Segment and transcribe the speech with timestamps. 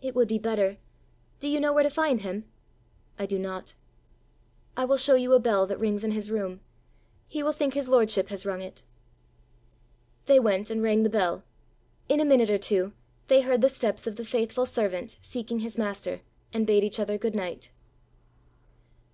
[0.00, 0.78] "It would be better.
[1.40, 2.46] Do you know where to find him?"
[3.18, 3.74] "I do not."
[4.78, 6.60] "I will show you a bell that rings in his room.
[7.26, 8.82] He will think his lordship has rung it."
[10.24, 11.44] They went and rang the bell.
[12.08, 12.94] In a minute or two
[13.26, 17.18] they heard the steps of the faithful servant seeking his master, and bade each other
[17.18, 17.70] good night.